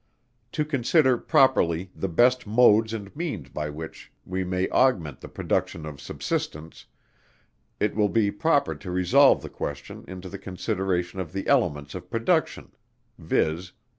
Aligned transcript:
To 0.53 0.65
consider, 0.65 1.15
properly, 1.15 1.91
the 1.95 2.07
best 2.07 2.47
modes 2.47 2.91
and 2.91 3.15
means 3.15 3.49
by 3.49 3.69
which 3.69 4.11
we 4.25 4.43
may 4.43 4.67
augment 4.69 5.21
the 5.21 5.27
production 5.27 5.85
of 5.85 6.01
subsistence, 6.01 6.87
it 7.79 7.93
will 7.95 8.09
be 8.09 8.31
proper 8.31 8.73
to 8.73 8.89
resolve 8.89 9.43
the 9.43 9.47
question 9.49 10.03
into 10.07 10.27
the 10.27 10.39
consideration 10.39 11.19
of 11.19 11.33
the 11.33 11.45
elements 11.45 11.93
of 11.93 12.09
production, 12.09 12.71
viz. 13.19 13.73